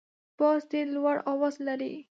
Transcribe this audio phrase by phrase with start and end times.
[0.37, 1.93] باز ډیر لوړ اواز لري